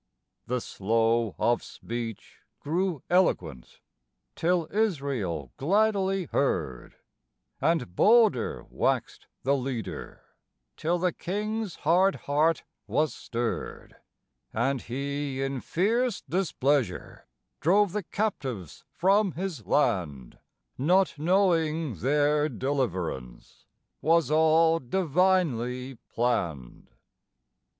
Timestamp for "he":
14.81-15.43